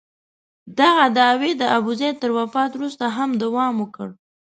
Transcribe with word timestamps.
دغه 0.79 1.05
دعوې 1.17 1.51
د 1.57 1.63
ابوزید 1.77 2.15
تر 2.21 2.31
وفات 2.39 2.71
وروسته 2.75 3.05
هم 3.17 3.29
دوام 3.43 3.73
وکړ. 3.79 4.07